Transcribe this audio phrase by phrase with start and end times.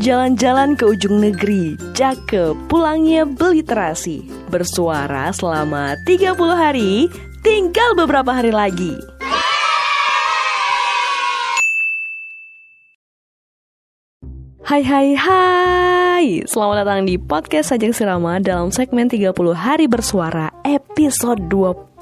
[0.00, 4.24] Jalan-jalan ke ujung negeri, cakep, pulangnya beli terasi.
[4.48, 7.06] Bersuara selama 30 hari,
[7.44, 9.19] tinggal beberapa hari lagi
[14.70, 16.46] Hai hai hai.
[16.46, 21.98] Selamat datang di podcast Sajak Sirama dalam segmen 30 hari bersuara episode 25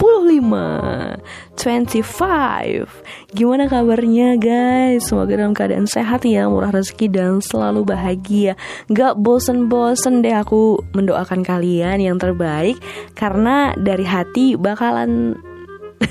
[1.56, 2.92] 25
[3.32, 5.08] Gimana kabarnya guys?
[5.08, 8.52] Semoga dalam keadaan sehat ya Murah rezeki dan selalu bahagia.
[8.92, 12.76] Gak bosen-bosen deh aku mendoakan kalian yang terbaik
[13.16, 15.40] Karena dari hati bakalan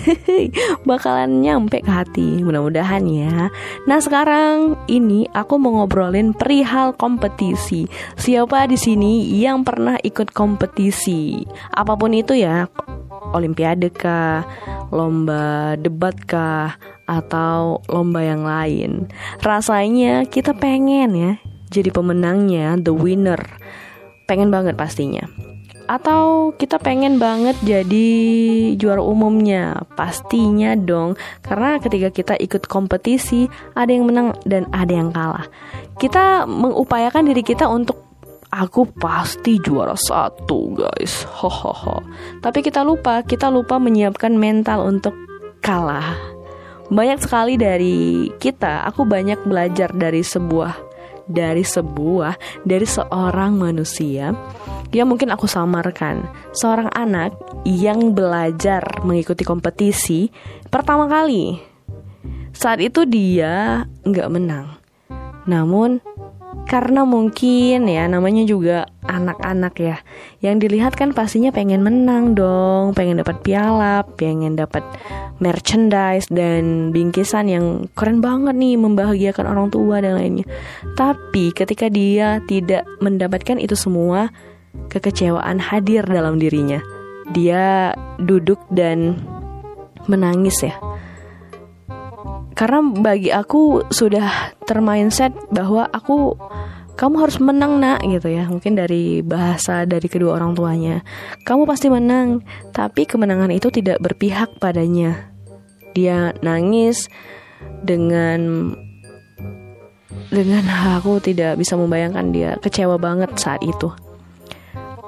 [0.90, 3.50] bakalan nyampe ke hati mudah-mudahan ya.
[3.86, 7.90] Nah sekarang ini aku mau ngobrolin perihal kompetisi.
[8.16, 11.42] Siapa di sini yang pernah ikut kompetisi?
[11.74, 12.68] Apa pun itu ya
[13.36, 14.46] olimpiade kah
[14.94, 19.12] lomba debat kah atau lomba yang lain.
[19.44, 21.32] Rasanya kita pengen ya
[21.68, 23.40] jadi pemenangnya the winner.
[24.28, 25.47] Pengen banget pastinya
[25.88, 28.08] atau kita pengen banget jadi
[28.76, 29.88] juara umumnya?
[29.96, 31.16] Pastinya dong.
[31.42, 35.48] Karena ketika kita ikut kompetisi ada yang menang dan ada yang kalah.
[35.96, 38.04] Kita mengupayakan diri kita untuk
[38.52, 41.24] aku pasti juara satu guys.
[41.28, 42.04] Hohoho.
[42.44, 45.16] Tapi kita lupa kita lupa menyiapkan mental untuk
[45.64, 46.16] kalah.
[46.88, 50.87] Banyak sekali dari kita aku banyak belajar dari sebuah
[51.28, 54.32] dari sebuah dari seorang manusia
[54.96, 56.28] yang mungkin aku samarkan.
[56.56, 57.36] Seorang anak
[57.68, 60.32] yang belajar mengikuti kompetisi
[60.72, 61.60] pertama kali.
[62.56, 64.80] Saat itu dia nggak menang.
[65.48, 66.04] Namun
[66.68, 69.98] karena mungkin ya namanya juga anak-anak ya.
[70.44, 74.84] Yang dilihat kan pastinya pengen menang dong pengen dapat piala pengen dapat
[75.40, 80.44] merchandise dan bingkisan yang keren banget nih membahagiakan orang tua dan lainnya.
[81.00, 84.28] Tapi ketika dia tidak mendapatkan itu semua
[84.92, 86.84] kekecewaan hadir dalam dirinya.
[87.32, 89.20] Dia duduk dan
[90.08, 90.76] menangis ya.
[92.58, 96.36] Karena bagi aku sudah termindset bahwa aku
[96.98, 101.06] kamu harus menang nak gitu ya mungkin dari bahasa dari kedua orang tuanya
[101.48, 102.44] kamu pasti menang
[102.76, 105.32] tapi kemenangan itu tidak berpihak padanya
[105.96, 107.08] dia nangis
[107.86, 108.74] dengan
[110.28, 110.64] dengan
[111.00, 113.94] aku tidak bisa membayangkan dia kecewa banget saat itu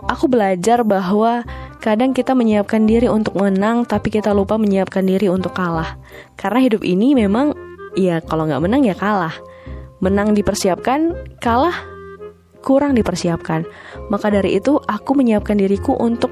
[0.07, 1.43] aku belajar bahwa
[1.79, 5.95] Kadang kita menyiapkan diri untuk menang, tapi kita lupa menyiapkan diri untuk kalah.
[6.35, 7.55] Karena hidup ini memang,
[7.95, 9.31] ya kalau nggak menang ya kalah.
[9.99, 11.75] Menang dipersiapkan, kalah
[12.63, 13.67] kurang dipersiapkan.
[14.07, 16.31] Maka dari itu, aku menyiapkan diriku untuk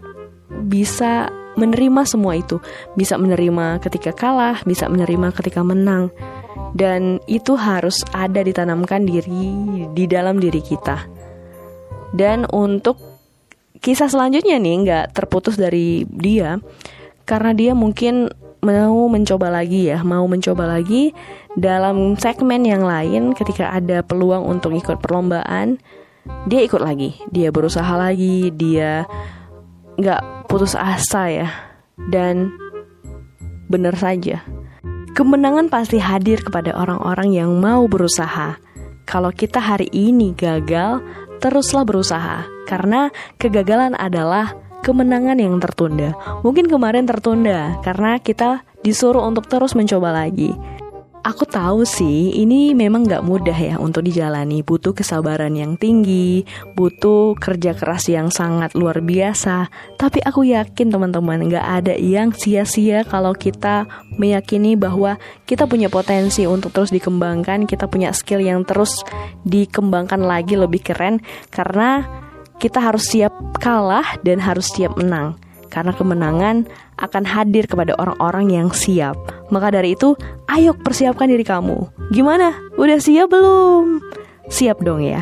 [0.68, 1.28] bisa
[1.60, 2.62] menerima semua itu.
[2.96, 6.14] Bisa menerima ketika kalah, bisa menerima ketika menang.
[6.72, 9.52] Dan itu harus ada ditanamkan diri
[9.92, 11.04] di dalam diri kita.
[12.16, 13.00] Dan untuk
[13.84, 16.58] kisah selanjutnya nih nggak terputus dari dia
[17.28, 18.32] karena dia mungkin
[18.66, 21.14] mau mencoba lagi ya mau mencoba lagi
[21.54, 25.78] dalam segmen yang lain ketika ada peluang untuk ikut perlombaan
[26.50, 29.06] dia ikut lagi dia berusaha lagi dia
[29.98, 31.50] nggak putus asa ya
[32.10, 32.54] dan
[33.68, 34.42] benar saja.
[35.18, 38.62] Kemenangan pasti hadir kepada orang-orang yang mau berusaha.
[39.08, 41.02] Kalau kita hari ini gagal
[41.42, 43.10] teruslah berusaha, karena
[43.42, 44.54] kegagalan adalah
[44.86, 46.14] kemenangan yang tertunda.
[46.42, 50.54] Mungkin kemarin tertunda karena kita disuruh untuk terus mencoba lagi.
[51.28, 54.64] Aku tahu sih, ini memang gak mudah ya untuk dijalani.
[54.64, 59.68] Butuh kesabaran yang tinggi, butuh kerja keras yang sangat luar biasa.
[60.00, 66.48] Tapi aku yakin teman-teman gak ada yang sia-sia kalau kita meyakini bahwa kita punya potensi
[66.48, 69.04] untuk terus dikembangkan, kita punya skill yang terus
[69.44, 71.20] dikembangkan lagi lebih keren.
[71.52, 72.08] Karena
[72.58, 75.38] kita harus siap kalah dan harus siap menang.
[75.68, 76.64] Karena kemenangan
[76.98, 79.20] akan hadir kepada orang-orang yang siap.
[79.52, 80.16] Maka dari itu,
[80.50, 81.92] ayo persiapkan diri kamu.
[82.16, 82.56] Gimana?
[82.80, 84.00] Udah siap belum?
[84.48, 85.22] Siap dong ya.